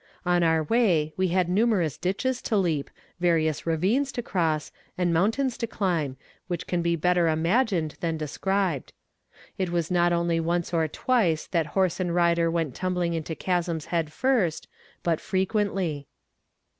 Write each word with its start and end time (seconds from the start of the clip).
On 0.25 0.41
our 0.41 0.63
way 0.63 1.13
we 1.15 1.27
had 1.27 1.47
numerous 1.47 1.95
ditches 1.95 2.41
to 2.49 2.57
leap, 2.57 2.89
various 3.19 3.67
ravines 3.67 4.11
to 4.13 4.23
cross, 4.23 4.71
and 4.97 5.13
mountains 5.13 5.59
to 5.59 5.67
climb, 5.67 6.17
which 6.47 6.65
can 6.65 6.81
be 6.81 6.95
better 6.95 7.27
imagined 7.27 7.97
than 7.99 8.17
described. 8.17 8.93
It 9.59 9.69
was 9.69 9.91
not 9.91 10.11
only 10.11 10.39
once 10.39 10.73
or 10.73 10.87
twice 10.87 11.45
that 11.45 11.67
horse 11.77 11.99
and 11.99 12.15
rider 12.15 12.49
went 12.49 12.73
tumbling 12.73 13.13
into 13.13 13.35
chasms 13.35 13.85
head 13.93 14.11
first, 14.11 14.67
but 15.03 15.21
frequently. 15.21 16.07